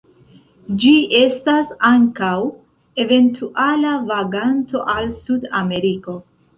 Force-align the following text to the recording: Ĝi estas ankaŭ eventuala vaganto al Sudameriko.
Ĝi 0.85 0.93
estas 1.19 1.75
ankaŭ 1.91 2.33
eventuala 3.05 3.95
vaganto 4.11 4.87
al 4.99 5.15
Sudameriko. 5.25 6.23